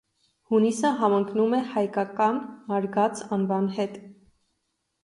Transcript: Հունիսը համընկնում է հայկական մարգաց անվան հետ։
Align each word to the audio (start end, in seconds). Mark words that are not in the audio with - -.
Հունիսը 0.53 0.89
համընկնում 1.01 1.53
է 1.57 1.61
հայկական 1.75 2.41
մարգաց 2.73 3.23
անվան 3.39 3.73
հետ։ 3.79 4.03